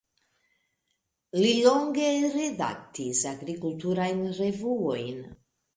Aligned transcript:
Li 1.41 1.51
longe 1.67 2.09
redaktis 2.39 3.25
agrikulturajn 3.35 4.29
revuojn. 4.43 5.27